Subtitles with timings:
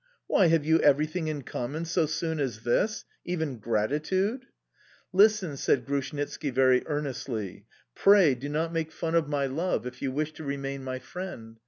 [0.25, 0.47] "Why!
[0.47, 3.05] Have you everything in common so soon as this?
[3.23, 4.47] Even gratitude?"...
[5.13, 10.11] "Listen," said Grushnitski very earnestly; "pray do not make fun of my love, if you
[10.11, 11.59] wish to remain my friend...